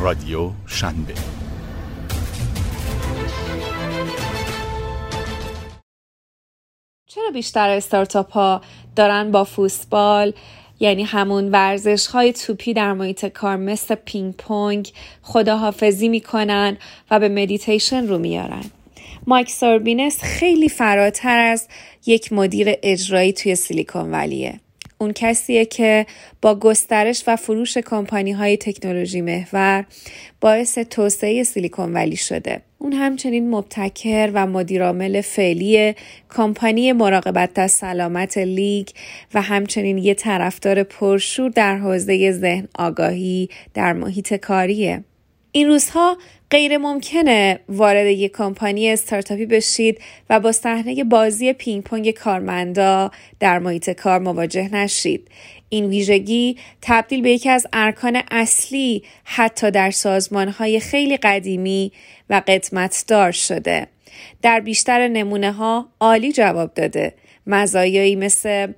رادیو 0.00 0.50
شنبه. 0.66 1.14
چرا 7.06 7.30
بیشتر 7.32 7.68
استارتاپ 7.70 8.30
ها 8.30 8.60
دارن 8.96 9.30
با 9.30 9.44
فوتبال؟ 9.44 10.32
یعنی 10.80 11.02
همون 11.02 11.50
ورزش 11.50 12.06
های 12.06 12.32
توپی 12.32 12.74
در 12.74 12.92
محیط 12.92 13.26
کار 13.26 13.56
مثل 13.56 13.94
پینگ 13.94 14.34
پونگ 14.34 14.92
خداحافظی 15.22 16.08
می‌کنن 16.08 16.76
و 17.10 17.20
به 17.20 17.28
مدیتیشن 17.28 18.06
رو 18.06 18.18
میارن. 18.18 18.64
مایک 19.26 19.50
سوربینس 19.50 20.22
خیلی 20.22 20.68
فراتر 20.68 21.38
از 21.38 21.68
یک 22.06 22.32
مدیر 22.32 22.74
اجرایی 22.82 23.32
توی 23.32 23.56
سیلیکون 23.56 24.10
ولیه. 24.10 24.60
اون 24.98 25.12
کسیه 25.14 25.64
که 25.64 26.06
با 26.42 26.54
گسترش 26.54 27.24
و 27.26 27.36
فروش 27.36 27.78
کمپانی 27.78 28.32
های 28.32 28.56
تکنولوژی 28.56 29.20
محور 29.20 29.84
باعث 30.40 30.78
توسعه 30.78 31.42
سیلیکون 31.42 31.92
ولی 31.92 32.16
شده. 32.16 32.60
اون 32.78 32.92
همچنین 32.92 33.50
مبتکر 33.50 34.30
و 34.34 34.46
مدیرعامل 34.46 35.20
فعلی 35.20 35.94
کمپانی 36.30 36.92
مراقبت 36.92 37.58
از 37.58 37.72
سلامت 37.72 38.38
لیگ 38.38 38.88
و 39.34 39.42
همچنین 39.42 39.98
یه 39.98 40.14
طرفدار 40.14 40.82
پرشور 40.82 41.50
در 41.50 41.76
حوزه 41.76 42.32
ذهن 42.32 42.68
آگاهی 42.74 43.48
در 43.74 43.92
محیط 43.92 44.34
کاریه. 44.34 45.04
این 45.52 45.68
روزها 45.68 46.18
غیر 46.50 46.78
ممکنه 46.78 47.60
وارد 47.68 48.06
یک 48.06 48.32
کمپانی 48.32 48.90
استارتاپی 48.90 49.46
بشید 49.46 50.00
و 50.30 50.40
با 50.40 50.52
صحنه 50.52 51.04
بازی 51.04 51.52
پینگ 51.52 51.82
پونگ 51.82 52.10
کارمندا 52.10 53.10
در 53.40 53.58
محیط 53.58 53.90
کار 53.90 54.18
مواجه 54.18 54.74
نشید. 54.74 55.28
این 55.68 55.86
ویژگی 55.86 56.56
تبدیل 56.82 57.22
به 57.22 57.30
یکی 57.30 57.48
از 57.48 57.66
ارکان 57.72 58.22
اصلی 58.30 59.02
حتی 59.24 59.70
در 59.70 59.90
سازمانهای 59.90 60.80
خیلی 60.80 61.16
قدیمی 61.16 61.92
و 62.30 62.42
قدمتدار 62.48 63.32
شده. 63.32 63.86
در 64.42 64.60
بیشتر 64.60 65.08
نمونه 65.08 65.52
ها 65.52 65.88
عالی 66.00 66.32
جواب 66.32 66.74
داده. 66.74 67.14
مزایایی 67.48 68.16
مثل 68.16 68.72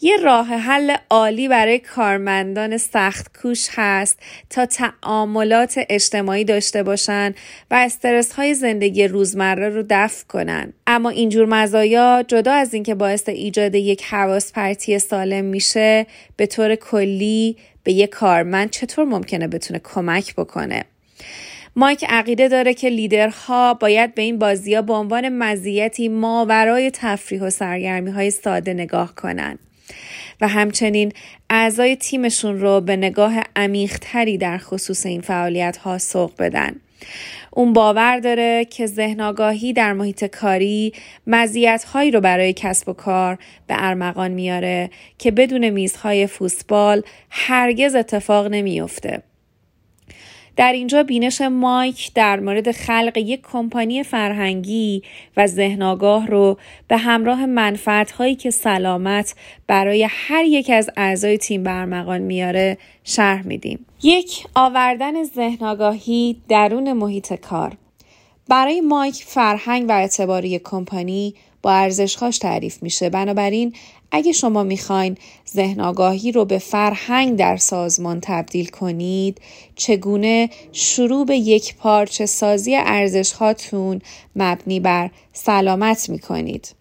یه 0.00 0.16
راه 0.16 0.46
حل 0.46 0.96
عالی 1.10 1.48
برای 1.48 1.78
کارمندان 1.78 2.76
سخت 2.76 3.38
کوش 3.42 3.68
هست 3.70 4.18
تا 4.50 4.66
تعاملات 4.66 5.78
اجتماعی 5.88 6.44
داشته 6.44 6.82
باشن 6.82 7.34
و 7.70 7.74
استرس 7.74 8.32
های 8.32 8.54
زندگی 8.54 9.08
روزمره 9.08 9.68
رو 9.68 9.84
دفع 9.90 10.26
کنن. 10.26 10.72
اما 10.86 11.10
اینجور 11.10 11.46
مزایا 11.46 12.24
جدا 12.28 12.52
از 12.52 12.74
اینکه 12.74 12.94
باعث 12.94 13.28
ایجاد 13.28 13.74
یک 13.74 14.04
حواس 14.04 14.52
پرتی 14.52 14.98
سالم 14.98 15.44
میشه 15.44 16.06
به 16.36 16.46
طور 16.46 16.74
کلی 16.74 17.56
به 17.84 17.92
یک 17.92 18.10
کارمند 18.10 18.70
چطور 18.70 19.04
ممکنه 19.04 19.48
بتونه 19.48 19.80
کمک 19.84 20.34
بکنه؟ 20.34 20.84
مایک 21.78 22.04
عقیده 22.08 22.48
داره 22.48 22.74
که 22.74 22.88
لیدرها 22.88 23.74
باید 23.74 24.14
به 24.14 24.22
این 24.22 24.38
بازی 24.38 24.74
ها 24.74 24.82
به 24.82 24.92
عنوان 24.92 25.28
مزیتی 25.28 26.08
ماورای 26.08 26.90
تفریح 26.90 27.42
و 27.42 27.50
سرگرمی 27.50 28.10
های 28.10 28.30
ساده 28.30 28.74
نگاه 28.74 29.14
کنند. 29.14 29.58
و 30.40 30.48
همچنین 30.48 31.12
اعضای 31.50 31.96
تیمشون 31.96 32.60
رو 32.60 32.80
به 32.80 32.96
نگاه 32.96 33.34
عمیقتری 33.56 34.38
در 34.38 34.58
خصوص 34.58 35.06
این 35.06 35.20
فعالیت 35.20 35.76
ها 35.76 35.98
سوق 35.98 36.32
بدن. 36.38 36.76
اون 37.50 37.72
باور 37.72 38.18
داره 38.18 38.64
که 38.64 38.86
ذهن 38.86 39.20
آگاهی 39.20 39.72
در 39.72 39.92
محیط 39.92 40.24
کاری 40.24 40.92
مزیت 41.26 41.84
هایی 41.84 42.10
رو 42.10 42.20
برای 42.20 42.52
کسب 42.52 42.88
و 42.88 42.92
کار 42.92 43.38
به 43.66 43.74
ارمغان 43.78 44.30
میاره 44.30 44.90
که 45.18 45.30
بدون 45.30 45.70
میزهای 45.70 46.26
فوتبال 46.26 47.02
هرگز 47.30 47.94
اتفاق 47.94 48.46
نمیافته. 48.46 49.22
در 50.56 50.72
اینجا 50.72 51.02
بینش 51.02 51.40
مایک 51.40 52.12
در 52.14 52.40
مورد 52.40 52.70
خلق 52.70 53.16
یک 53.16 53.40
کمپانی 53.52 54.02
فرهنگی 54.02 55.02
و 55.36 55.46
ذهن 55.46 55.82
آگاه 55.82 56.26
رو 56.26 56.58
به 56.88 56.96
همراه 56.96 57.46
منفعت 57.46 58.10
هایی 58.10 58.34
که 58.34 58.50
سلامت 58.50 59.34
برای 59.66 60.08
هر 60.10 60.44
یک 60.44 60.70
از 60.70 60.90
اعضای 60.96 61.38
تیم 61.38 61.62
برمغان 61.62 62.20
میاره 62.20 62.78
شرح 63.04 63.46
میدیم. 63.46 63.86
یک 64.02 64.46
آوردن 64.54 65.24
ذهن 65.24 65.66
آگاهی 65.66 66.36
درون 66.48 66.92
محیط 66.92 67.34
کار 67.34 67.76
برای 68.48 68.80
مایک 68.80 69.14
فرهنگ 69.14 69.88
و 69.88 69.92
اعتباری 69.92 70.58
کمپانی 70.58 71.34
با 71.66 71.72
ارزشهاش 71.72 72.38
تعریف 72.38 72.82
میشه. 72.82 73.10
بنابراین 73.10 73.74
اگه 74.10 74.32
شما 74.32 74.62
می‌خواین 74.62 75.16
ذهن 75.54 75.80
آگاهی 75.80 76.32
رو 76.32 76.44
به 76.44 76.58
فرهنگ 76.58 77.36
در 77.36 77.56
سازمان 77.56 78.20
تبدیل 78.22 78.68
کنید 78.68 79.40
چگونه 79.76 80.50
شروع 80.72 81.26
به 81.26 81.36
یک 81.36 81.76
پارچه 81.76 82.26
سازی 82.26 82.76
ارزش 82.76 83.32
هاتون 83.32 84.00
مبنی 84.36 84.80
بر 84.80 85.10
سلامت 85.32 86.08
می‌کنید؟ 86.08 86.74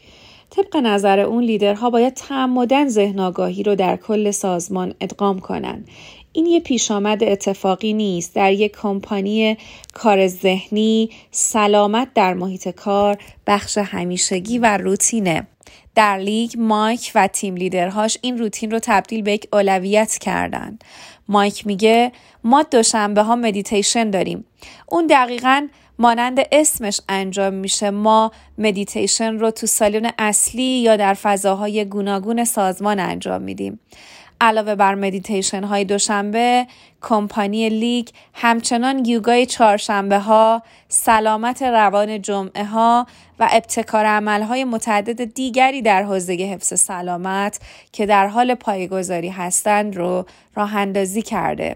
طبق 0.50 0.78
نظر 0.78 1.19
اون 1.19 1.44
لیدرها 1.44 1.90
باید 1.90 2.13
تعمدن 2.13 2.88
ذهن 2.88 3.19
آگاهی 3.19 3.63
رو 3.63 3.75
در 3.75 3.97
کل 3.97 4.31
سازمان 4.31 4.94
ادغام 5.02 5.40
کنند 5.40 5.88
این 6.35 6.46
یه 6.46 6.59
پیش 6.59 6.91
آمد 6.91 7.23
اتفاقی 7.23 7.94
نیست. 7.94 8.35
در 8.35 8.53
یک 8.53 8.78
کمپانی 8.81 9.57
کار 9.94 10.28
ذهنی 10.28 11.09
سلامت 11.31 12.07
در 12.16 12.34
محیط 12.34 12.69
کار 12.69 13.18
بخش 13.47 13.78
همیشگی 13.78 14.59
و 14.59 14.78
روتینه. 14.78 15.47
در 15.96 16.18
لیگ 16.18 16.51
مایک 16.57 17.12
و 17.16 17.28
team 17.27 17.55
leader 17.55 17.97
هاش 17.97 18.17
این 18.22 18.38
روتین 18.38 18.72
رو 18.72 18.79
تبدیل 18.84 19.22
به 19.22 19.34
یک 19.34 19.47
اولویت 19.53 20.18
کردن. 20.18 20.79
مایک 21.28 21.68
میگه 21.68 22.12
ما 22.44 22.63
دوشنبه 22.63 23.22
ها 23.22 23.35
مدیتیشن 23.35 24.09
داریم. 24.09 24.46
اون 24.90 25.07
دقیقا 25.07 25.67
مانند 26.00 26.40
اسمش 26.52 27.02
انجام 27.09 27.53
میشه. 27.53 27.90
ما 27.90 28.31
مدیتیشن 28.57 29.34
رو 29.34 29.52
تو 29.52 29.67
سالن 29.67 30.12
اصلی 30.19 30.79
یا 30.81 30.96
در 30.96 31.13
فضاهای 31.13 31.85
گوناگون 31.85 32.44
سازمان 32.44 33.00
انجام 33.00 33.41
میدیم. 33.41 33.79
علاوه 34.41 34.75
بر 34.75 34.96
مدیتیشن 34.96 35.63
های 35.63 35.85
دوشنبه 35.85 36.68
کمپانی 37.01 37.69
لیگ 37.69 38.07
همچنان 38.34 39.06
یوگای 39.06 39.46
چهارشنبه 39.46 40.19
ها 40.19 40.63
سلامت 40.88 41.62
روان 41.62 42.22
جمعه 42.22 42.66
ها 42.66 43.07
و 43.40 43.47
ابتکار 43.51 44.06
عمل 44.06 44.41
های 44.41 44.63
متعدد 44.63 45.34
دیگری 45.34 45.81
در 45.81 46.03
حوزه 46.03 46.34
حفظ 46.34 46.79
سلامت 46.79 47.59
که 47.91 48.06
در 48.06 48.28
حال 48.28 48.56
پایگذاری 48.56 49.29
هستند 49.29 49.97
رو 49.97 50.25
راه 50.56 50.75
اندازی 50.75 51.22
کرده. 51.22 51.75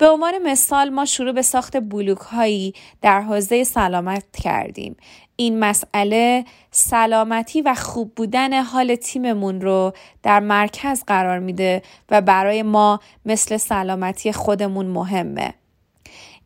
به 0.00 0.08
عنوان 0.08 0.38
مثال 0.38 0.90
ما 0.90 1.04
شروع 1.04 1.32
به 1.32 1.42
ساخت 1.42 1.76
بلوک 1.76 2.18
هایی 2.18 2.74
در 3.02 3.20
حوزه 3.20 3.64
سلامت 3.64 4.24
کردیم 4.42 4.96
این 5.36 5.58
مسئله 5.58 6.44
سلامتی 6.70 7.62
و 7.62 7.74
خوب 7.74 8.14
بودن 8.14 8.62
حال 8.62 8.94
تیممون 8.94 9.60
رو 9.60 9.92
در 10.22 10.40
مرکز 10.40 11.04
قرار 11.06 11.38
میده 11.38 11.82
و 12.10 12.20
برای 12.20 12.62
ما 12.62 13.00
مثل 13.26 13.56
سلامتی 13.56 14.32
خودمون 14.32 14.86
مهمه. 14.86 15.54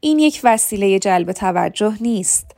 این 0.00 0.19
یک 0.19 0.41
وسیله 0.44 0.98
جلب 0.98 1.32
توجه 1.32 1.94
نیست. 2.00 2.56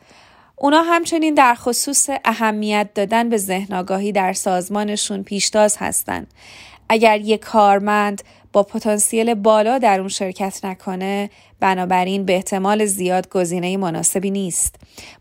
اونا 0.56 0.82
همچنین 0.82 1.34
در 1.34 1.54
خصوص 1.54 2.10
اهمیت 2.24 2.88
دادن 2.94 3.28
به 3.28 3.36
ذهن 3.36 3.74
آگاهی 3.74 4.12
در 4.12 4.32
سازمانشون 4.32 5.22
پیشتاز 5.22 5.76
هستند. 5.80 6.26
اگر 6.88 7.20
یک 7.20 7.40
کارمند 7.40 8.22
با 8.56 8.62
پتانسیل 8.62 9.34
بالا 9.34 9.78
در 9.78 10.00
اون 10.00 10.08
شرکت 10.08 10.64
نکنه 10.64 11.30
بنابراین 11.60 12.24
به 12.24 12.34
احتمال 12.34 12.84
زیاد 12.84 13.28
گزینه 13.28 13.76
مناسبی 13.76 14.30
نیست. 14.30 14.74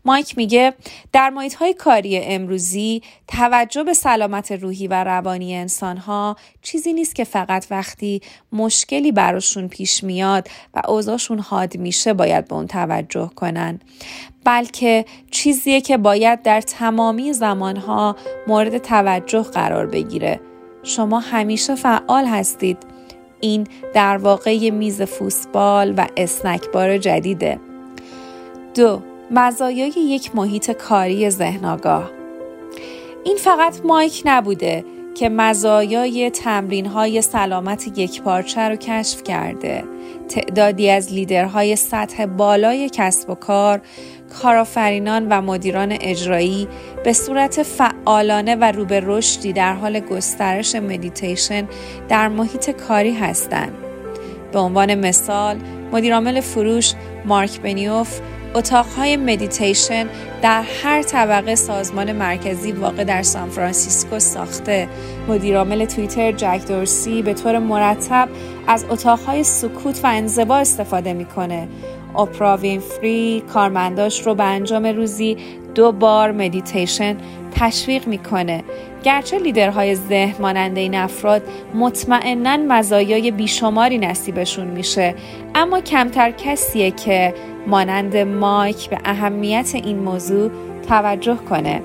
مایک 0.04 0.38
میگه 0.38 0.74
در 1.12 1.30
محیط 1.30 1.54
های 1.54 1.74
کاری 1.74 2.18
امروزی 2.18 3.02
توجه 3.28 3.84
به 3.84 3.94
سلامت 3.94 4.52
روحی 4.52 4.88
و 4.88 5.04
روانی 5.04 5.56
انسان 5.56 5.96
ها 5.96 6.36
چیزی 6.62 6.92
نیست 6.92 7.14
که 7.14 7.24
فقط 7.24 7.66
وقتی 7.70 8.20
مشکلی 8.52 9.12
براشون 9.12 9.68
پیش 9.68 10.04
میاد 10.04 10.48
و 10.74 10.82
اوضاعشون 10.88 11.38
حاد 11.38 11.76
میشه 11.76 12.12
باید 12.12 12.48
به 12.48 12.54
اون 12.54 12.66
توجه 12.66 13.30
کنن. 13.36 13.80
بلکه 14.44 15.04
چیزیه 15.30 15.80
که 15.80 15.96
باید 15.96 16.42
در 16.42 16.60
تمامی 16.60 17.32
زمانها 17.32 18.16
مورد 18.46 18.78
توجه 18.78 19.42
قرار 19.42 19.86
بگیره. 19.86 20.40
شما 20.82 21.20
همیشه 21.20 21.74
فعال 21.74 22.24
هستید. 22.24 22.95
این 23.40 23.66
در 23.94 24.16
واقع 24.16 24.70
میز 24.70 25.02
فوتبال 25.02 25.94
و 25.96 26.06
اسنک 26.16 26.70
بار 26.72 26.98
جدیده. 26.98 27.60
دو 28.74 29.02
مزایای 29.30 29.92
یک 29.96 30.36
محیط 30.36 30.70
کاری 30.70 31.30
ذهن 31.30 31.76
آگاه 31.76 32.10
این 33.24 33.36
فقط 33.36 33.80
مایک 33.84 34.22
نبوده. 34.24 34.84
که 35.16 35.28
مزایای 35.28 36.30
تمرین 36.30 36.86
های 36.86 37.22
سلامت 37.22 37.98
یک 37.98 38.22
پارچه 38.22 38.60
رو 38.60 38.76
کشف 38.76 39.22
کرده 39.22 39.84
تعدادی 40.28 40.90
از 40.90 41.12
لیدرهای 41.12 41.76
سطح 41.76 42.26
بالای 42.26 42.90
کسب 42.92 43.30
و 43.30 43.34
کار 43.34 43.80
کارآفرینان 44.42 45.28
و 45.28 45.40
مدیران 45.40 45.92
اجرایی 46.00 46.68
به 47.04 47.12
صورت 47.12 47.62
فعالانه 47.62 48.56
و 48.56 48.64
روبه 48.64 49.00
رشدی 49.04 49.52
در 49.52 49.74
حال 49.74 50.00
گسترش 50.00 50.74
مدیتیشن 50.74 51.68
در 52.08 52.28
محیط 52.28 52.70
کاری 52.70 53.14
هستند. 53.14 53.72
به 54.52 54.58
عنوان 54.58 54.94
مثال 54.94 55.56
مدیرعامل 55.92 56.40
فروش 56.40 56.92
مارک 57.24 57.60
بنیوف 57.60 58.20
اتاقهای 58.54 59.16
مدیتیشن 59.16 60.06
در 60.42 60.62
هر 60.82 61.02
طبقه 61.02 61.54
سازمان 61.54 62.12
مرکزی 62.12 62.72
واقع 62.72 63.04
در 63.04 63.22
سان 63.22 63.50
فرانسیسکو 63.50 64.18
ساخته. 64.18 64.88
مدیرعامل 65.28 65.84
توییتر 65.84 66.32
جک 66.32 66.60
دورسی 66.68 67.22
به 67.22 67.34
طور 67.34 67.58
مرتب 67.58 68.28
از 68.66 68.84
اتاقهای 68.90 69.44
سکوت 69.44 70.00
و 70.04 70.06
انزوا 70.06 70.56
استفاده 70.56 71.12
می‌کنه. 71.12 71.68
اپرا 72.18 72.56
وینفری 72.56 73.42
کارمنداش 73.52 74.26
رو 74.26 74.34
به 74.34 74.44
انجام 74.44 74.86
روزی 74.86 75.36
دو 75.74 75.92
بار 75.92 76.32
مدیتیشن 76.32 77.16
تشویق 77.54 78.06
می‌کنه. 78.06 78.64
گرچه 79.06 79.38
لیدرهای 79.38 79.94
ذهن 79.94 80.42
مانند 80.42 80.78
این 80.78 80.94
افراد 80.94 81.42
مطمئنا 81.74 82.56
مزایای 82.56 83.30
بیشماری 83.30 83.98
نصیبشون 83.98 84.66
میشه 84.66 85.14
اما 85.54 85.80
کمتر 85.80 86.30
کسیه 86.30 86.90
که 86.90 87.34
مانند 87.66 88.16
مایک 88.16 88.90
به 88.90 88.98
اهمیت 89.04 89.70
این 89.74 89.98
موضوع 89.98 90.50
توجه 90.88 91.36
کنه. 91.36 91.82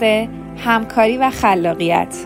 3. 0.00 0.28
همکاری 0.58 1.16
و 1.16 1.30
خلاقیت 1.30 2.16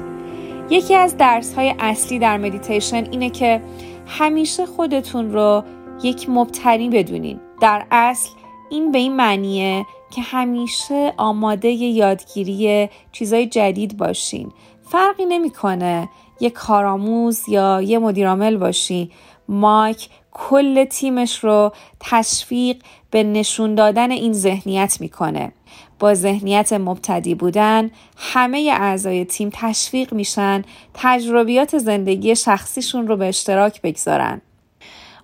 یکی 0.71 0.95
از 0.95 1.17
درس 1.17 1.55
های 1.55 1.75
اصلی 1.79 2.19
در 2.19 2.37
مدیتیشن 2.37 3.05
اینه 3.11 3.31
که 3.31 3.63
همیشه 4.07 4.67
خودتون 4.67 5.33
رو 5.33 5.65
یک 6.03 6.31
مبتنی 6.31 6.89
بدونین. 6.89 7.41
در 7.61 7.87
اصل 7.91 8.31
این 8.71 8.93
به 8.93 8.99
این 8.99 9.17
معنیه 9.17 9.87
که 10.11 10.23
همیشه 10.23 11.15
آماده 11.17 11.69
یادگیری 11.69 12.89
چیزای 13.13 13.47
جدید 13.47 13.97
باشین. 13.97 14.53
فرقی 14.83 15.25
نمی‌کنه 15.25 16.09
یه 16.41 16.51
کارآموز 16.51 17.49
یا 17.49 17.83
یه 17.83 17.99
مدیرعامل 17.99 18.57
باشی. 18.57 19.11
مایک 19.49 20.09
کل 20.33 20.85
تیمش 20.85 21.45
رو 21.45 21.73
تشویق 22.01 22.83
به 23.11 23.23
نشون 23.23 23.75
دادن 23.75 24.11
این 24.11 24.33
ذهنیت 24.33 24.97
می‌کنه 25.01 25.53
با 25.99 26.15
ذهنیت 26.15 26.73
مبتدی 26.73 27.35
بودن 27.35 27.91
همه 28.17 28.71
اعضای 28.81 29.25
تیم 29.25 29.51
تشویق 29.53 30.15
میشن 30.15 30.65
تجربیات 30.95 31.79
زندگی 31.79 32.37
شخصیشون 32.37 33.09
رو 33.09 33.17
به 33.17 33.29
اشتراک 33.29 33.83
بگذارن 33.83 34.41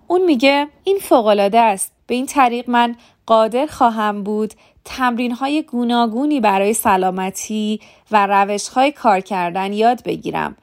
اون 0.06 0.25
میگه 0.25 0.69
این 0.84 0.98
فوقالعاده 0.98 1.60
است 1.60 1.92
به 2.06 2.14
این 2.14 2.26
طریق 2.26 2.70
من 2.70 2.96
قادر 3.26 3.66
خواهم 3.66 4.22
بود 4.22 4.54
تمرین 4.84 5.32
های 5.32 5.62
گوناگونی 5.62 6.40
برای 6.40 6.75
سلامتی 6.75 7.81
و 8.10 8.26
روش 8.26 8.69
های 8.69 8.92
کار 8.92 9.20
کردن 9.20 9.72
یاد 9.72 10.02
بگیرم 10.02 10.56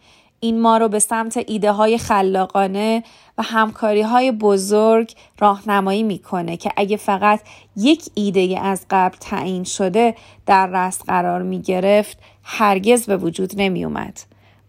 این 0.44 0.60
ما 0.60 0.78
رو 0.78 0.88
به 0.88 1.00
سمت 1.00 1.44
ایده 1.48 1.72
های 1.72 1.98
خلاقانه 1.98 3.04
و 3.38 3.44
همکاری 3.44 4.02
های 4.02 4.32
بزرگ 4.32 5.14
راهنمایی 5.40 6.04
می‌کنه 6.04 6.58
که 6.58 6.72
اگه 6.78 6.98
فقط 6.98 7.40
یک 7.76 8.04
ایده 8.16 8.60
از 8.62 8.86
قبل 8.90 9.18
تعیین 9.18 9.64
شده 9.64 10.16
در 10.46 10.68
رست 10.68 11.06
قرار 11.08 11.42
می 11.42 11.62
گرفت 11.62 12.18
هرگز 12.44 13.06
به 13.06 13.18
وجود 13.18 13.52
نمی 13.58 13.86
اومد. 13.86 14.20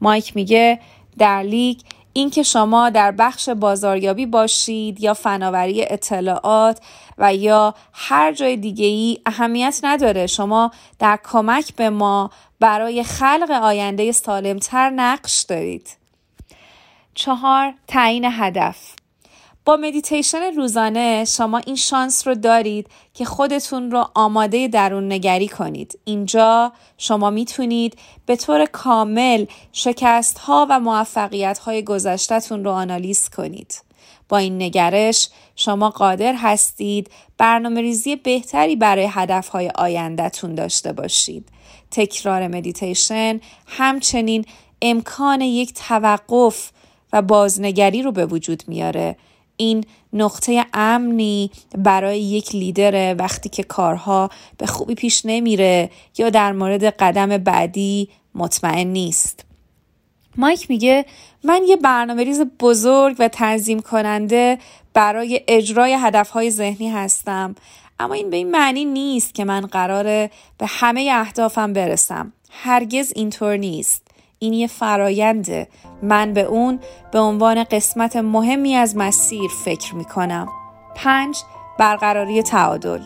مایک 0.01 0.37
میگه 0.37 0.81
در 1.19 1.43
لیگ 1.43 1.81
اینکه 2.13 2.43
شما 2.43 2.91
در 2.91 3.11
بخش 3.11 3.49
بازاریابی 3.49 4.27
باشید 4.27 5.01
یا 5.01 5.15
فناوری 5.15 5.85
اطلاعات 5.91 6.81
و 7.19 7.35
یا 7.35 7.75
هر 7.93 8.33
جای 8.33 8.57
دیگه 8.57 8.87
ای 8.87 9.19
اهمیت 9.27 9.81
نداره. 9.83 10.27
شما 10.27 10.71
در 10.99 11.19
کمک 11.25 11.75
به 11.75 11.91
ما 11.91 12.31
برای 12.61 13.03
خلق 13.03 13.51
آینده 13.51 14.13
سالمتر 14.13 14.91
نقش 14.91 15.41
دارید. 15.41 15.97
چهار 17.15 17.75
تعیین 17.89 18.25
هدف. 18.25 19.02
با 19.65 19.77
مدیتیشن 19.77 20.43
روزانه 20.57 21.25
شما 21.25 21.59
این 21.59 21.77
شانس 21.77 22.27
رو 22.27 22.35
دارید 22.35 22.87
که 23.15 23.25
خودتون 23.25 23.91
رو 23.91 24.09
آماده 24.15 24.69
درون 24.69 25.13
نگری 25.13 25.49
کنید. 25.49 25.99
اینجا 26.05 26.73
شما 26.99 27.31
می‌تونید 27.31 27.99
به 28.27 28.37
طور 28.37 28.67
کامل 28.67 29.47
شکست 29.73 30.39
ها 30.39 30.67
و 30.71 30.81
موفقیت 30.81 31.59
های 31.59 31.85
گذشتهتون 31.85 32.65
رو 32.65 32.71
آنالیز 32.71 33.29
کنید. 33.29 33.83
با 34.29 34.39
این 34.39 34.63
نگرش 34.63 35.29
شما 35.57 35.91
قادر 35.91 36.35
هستید 36.35 37.11
برنامه 37.39 37.81
ریزی 37.81 38.17
بهتری 38.17 38.77
برای 38.77 39.09
هدف 39.11 39.49
های 39.49 39.71
آیندهتون 39.75 40.55
داشته 40.55 40.93
باشید. 40.93 41.49
تکرار 41.91 42.49
مدیتیشن 42.49 43.41
همچنین 43.67 44.45
امکان 44.83 45.41
یک 45.41 45.75
توقف 45.75 46.71
و 47.13 47.23
بازنگری 47.23 48.03
رو 48.03 48.13
به 48.13 48.27
وجود 48.27 48.63
میاره 48.67 49.17
این 49.63 49.85
نقطه 50.13 50.67
امنی 50.73 51.51
برای 51.79 52.21
یک 52.21 52.55
لیدر 52.55 53.15
وقتی 53.19 53.49
که 53.49 53.63
کارها 53.63 54.31
به 54.59 54.67
خوبی 54.67 54.95
پیش 54.95 55.23
نمیره 55.25 55.91
یا 56.19 56.31
در 56.31 56.53
مورد 56.53 56.85
قدم 56.85 57.39
بعدی 57.39 58.09
مطمئن 58.35 58.87
نیست. 58.87 59.45
مایک 60.37 60.71
میگه 60.71 61.05
من 61.45 61.61
یه 61.67 61.77
برنامه 61.77 62.25
ریز 62.25 62.41
بزرگ 62.41 63.17
و 63.19 63.29
تنظیم 63.29 63.81
کننده 63.81 64.59
برای 64.95 65.41
اجرای 65.49 65.97
هدفهای 66.01 66.51
ذهنی 66.51 66.91
هستم. 66.91 67.55
اما 68.01 68.15
این 68.15 68.31
به 68.31 68.37
این 68.37 68.51
معنی 68.51 68.85
نیست 68.85 69.35
که 69.35 69.45
من 69.45 69.61
قراره 69.61 70.31
به 70.59 70.67
همه 70.69 71.11
اهدافم 71.13 71.73
برسم. 71.73 72.33
هرگز 72.51 73.13
اینطور 73.17 73.57
نیست. 73.57 74.12
این 74.43 74.53
یه 74.53 74.67
فراینده 74.67 75.69
من 76.03 76.33
به 76.33 76.41
اون 76.41 76.81
به 77.13 77.19
عنوان 77.19 77.65
قسمت 77.65 78.17
مهمی 78.17 78.75
از 78.75 78.97
مسیر 78.97 79.51
فکر 79.65 79.95
می 79.95 80.05
کنم. 80.05 80.49
پنج 80.95 81.37
برقراری 81.79 82.43
تعادل. 82.43 83.01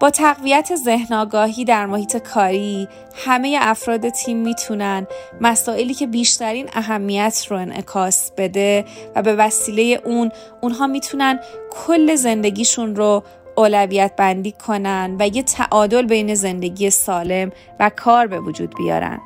با 0.00 0.10
تقویت 0.10 0.76
ذهن 0.76 1.14
آگاهی 1.14 1.64
در 1.64 1.86
محیط 1.86 2.16
کاری 2.16 2.88
همه 3.14 3.58
افراد 3.60 4.08
تیم 4.08 4.36
می‌تونن 4.36 5.06
مسائلی 5.40 5.94
که 5.94 6.06
بیشترین 6.06 6.68
اهمیت 6.72 7.46
رو 7.50 7.56
انعکاس 7.56 8.30
بده 8.36 8.84
و 9.16 9.22
به 9.22 9.34
وسیله 9.34 10.00
اون 10.04 10.32
اونها 10.60 10.86
می‌تونن 10.86 11.40
کل 11.70 12.14
زندگیشون 12.14 12.96
رو 12.96 13.22
اولویت 13.56 14.12
بندی 14.16 14.52
کنن 14.52 15.16
و 15.18 15.28
یه 15.28 15.42
تعادل 15.42 16.06
بین 16.06 16.34
زندگی 16.34 16.90
سالم 16.90 17.52
و 17.80 17.90
کار 17.96 18.26
به 18.26 18.40
وجود 18.40 18.74
بیارن. 18.76 19.20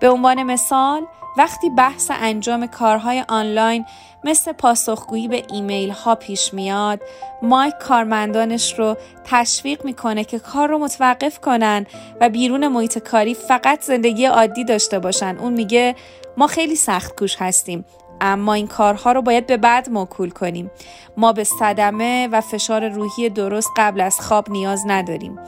به 0.00 0.08
عنوان 0.08 0.42
مثال 0.42 1.06
وقتی 1.38 1.70
بحث 1.70 2.10
انجام 2.14 2.66
کارهای 2.66 3.24
آنلاین 3.28 3.84
مثل 4.24 4.52
پاسخگویی 4.52 5.28
به 5.28 5.42
ایمیل 5.52 5.90
ها 5.90 6.14
پیش 6.14 6.54
میاد 6.54 7.00
مایک 7.42 7.74
کارمندانش 7.74 8.78
رو 8.78 8.96
تشویق 9.24 9.84
می‌کنه 9.84 10.24
که 10.24 10.38
کار 10.38 10.68
رو 10.68 10.78
متوقف 10.78 11.40
کنن 11.40 11.86
و 12.20 12.28
بیرون 12.28 12.68
محیط 12.68 12.98
کاری 12.98 13.34
فقط 13.34 13.82
زندگی 13.82 14.24
عادی 14.24 14.64
داشته 14.64 14.98
باشن. 14.98 15.36
اون 15.36 15.52
میگه 15.52 15.94
ما 16.36 16.46
خیلی 16.46 16.76
سخت 16.76 17.18
کوش 17.18 17.36
هستیم 17.38 17.84
اما 18.20 18.54
این 18.54 18.66
کارها 18.66 19.12
رو 19.12 19.22
باید 19.22 19.46
به 19.46 19.56
بعد 19.56 19.90
موکول 19.90 20.30
کنیم. 20.30 20.70
ما 21.16 21.32
به 21.32 21.44
صدمه 21.44 22.28
و 22.32 22.40
فشار 22.40 22.88
روحی 22.88 23.28
درست 23.28 23.70
قبل 23.76 24.00
از 24.00 24.20
خواب 24.20 24.50
نیاز 24.50 24.82
نداریم. 24.86 25.38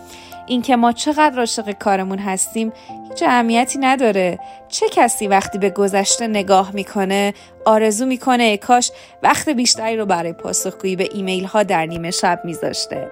اینکه 0.50 0.76
ما 0.76 0.92
چقدر 0.92 1.38
عاشق 1.38 1.70
کارمون 1.70 2.18
هستیم 2.18 2.72
هیچ 3.08 3.22
اهمیتی 3.22 3.78
نداره. 3.78 4.38
چه 4.68 4.86
کسی 4.88 5.28
وقتی 5.28 5.58
به 5.58 5.70
گذشته 5.70 6.26
نگاه 6.26 6.70
می‌کنه 6.74 7.34
آرزو 7.64 8.06
می‌کنه 8.06 8.56
کاش 8.56 8.92
وقت 9.22 9.48
بیشتری 9.48 9.96
رو 9.96 10.06
برای 10.06 10.32
پاسخگویی 10.32 10.96
به 10.96 11.08
ایمیل 11.12 11.44
ها 11.44 11.62
در 11.62 11.86
نیمه 11.86 12.10
شب 12.10 12.40
میذاشته. 12.44 13.10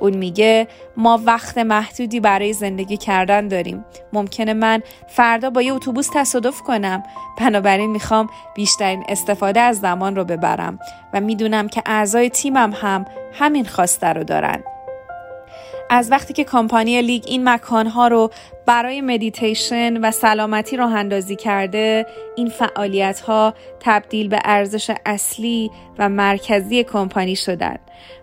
اون 0.00 0.16
میگه 0.16 0.68
ما 0.96 1.20
وقت 1.24 1.58
محدودی 1.58 2.20
برای 2.20 2.52
زندگی 2.52 2.96
کردن 2.96 3.48
داریم. 3.48 3.84
ممکنه 4.12 4.54
من 4.54 4.82
فردا 5.08 5.50
با 5.50 5.62
یه 5.62 5.74
اتوبوس 5.74 6.08
تصادف 6.14 6.62
کنم. 6.62 7.02
بنابراین 7.38 7.90
می‌خوام 7.90 8.30
بیشترین 8.54 9.04
استفاده 9.08 9.60
از 9.60 9.80
زمان 9.80 10.16
رو 10.16 10.24
ببرم. 10.24 10.78
و 11.12 11.20
می‌دونم 11.20 11.68
که 11.68 11.82
اعضای 11.86 12.30
تیمم 12.30 12.72
هم 12.76 13.04
همین 13.32 13.64
خواسته 13.64 14.06
رو 14.06 14.24
دارن. 14.24 14.64
از 15.90 16.10
وقتی 16.10 16.32
که 16.32 16.44
کمپانی 16.44 17.02
لیگ 17.02 17.24
این 17.26 17.48
مکانها 17.48 18.08
رو 18.08 18.30
برای 18.66 19.00
مدیتیشن 19.00 20.00
و 20.00 20.10
سلامتی 20.10 20.76
راه 20.76 20.94
اندازی 20.94 21.36
کرده 21.36 22.06
این 22.36 22.48
فعالیت 22.48 23.20
ها 23.20 23.54
تبدیل 23.80 24.28
به 24.28 24.38
ارزش 24.44 24.90
اصلی 25.06 25.70
و 25.98 26.08
مرکزی 26.08 26.84
کمپانی 26.84 27.36
شدن. 27.36 27.76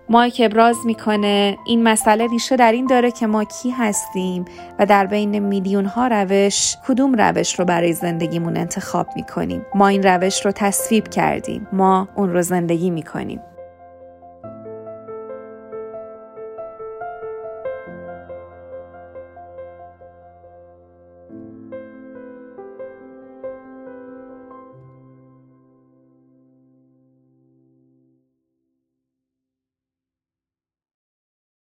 مایک 0.09 0.41
ابراز 0.45 0.77
می‌کنه 0.85 1.57
این 1.65 1.83
مسئله 1.83 2.27
ریشه 2.27 2.55
در 2.55 2.71
این 2.71 2.85
داره 2.85 3.11
که 3.11 3.27
ما 3.27 3.43
کی 3.43 3.69
هستیم 3.69 4.45
و 4.79 4.85
در 4.85 5.05
بین 5.05 5.39
میلیون 5.39 5.85
ها 5.85 6.07
روش 6.07 6.75
کدوم 6.87 7.13
روش 7.15 7.59
رو 7.59 7.65
برای 7.65 7.93
زندگیمون 7.93 8.57
انتخاب 8.57 9.07
می‌کنیم. 9.15 9.65
ما 9.75 9.87
این 9.87 10.03
روش 10.03 10.45
رو 10.45 10.51
تصویب 10.51 11.07
کردیم. 11.07 11.67
ما 11.73 12.07
اون 12.15 12.33
رو 12.33 12.41
زندگی 12.41 12.89
می‌کنیم. 12.89 13.39